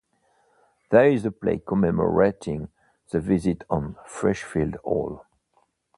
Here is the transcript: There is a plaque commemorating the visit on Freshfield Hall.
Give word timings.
There 0.89 1.07
is 1.11 1.25
a 1.27 1.31
plaque 1.31 1.67
commemorating 1.67 2.69
the 3.11 3.19
visit 3.19 3.63
on 3.69 3.97
Freshfield 4.09 4.77
Hall. 4.83 5.27